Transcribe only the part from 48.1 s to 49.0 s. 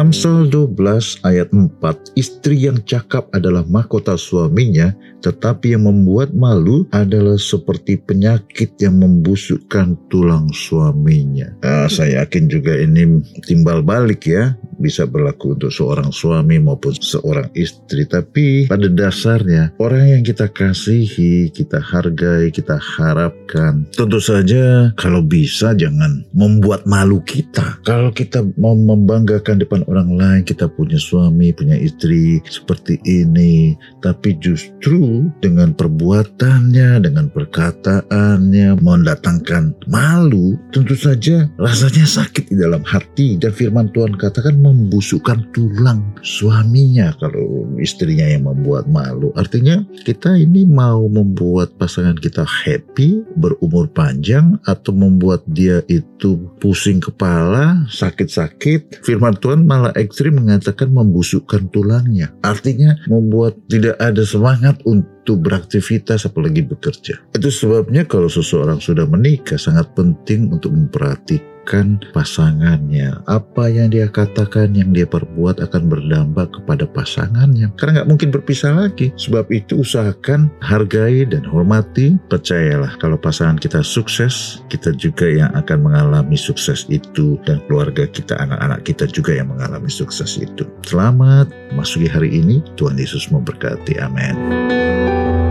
yang membuat